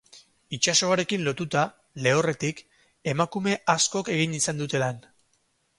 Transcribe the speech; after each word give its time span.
Itsasoarekin 0.57 1.25
lotuta, 1.27 1.65
lehorretik, 2.07 2.65
emakume 3.15 3.55
askok 3.77 4.15
egin 4.19 4.39
izan 4.41 4.65
dute 4.65 4.85
lan. 4.87 5.03